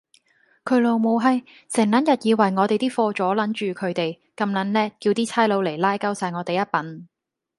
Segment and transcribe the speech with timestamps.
[0.65, 7.07] 佢老母閪，成撚日以為我哋啲貨阻撚住佢地，咁撚叻，叫啲差佬嚟拉鳩哂我哋呀笨